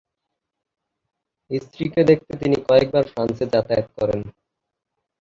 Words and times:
স্ত্রীকে 1.51 2.01
দেখতে 2.03 2.31
তিনি 2.41 2.57
কয়েকবার 2.67 3.03
ফ্রান্সে 3.11 3.45
যাতায়াত 3.53 3.87
করেন। 3.97 4.19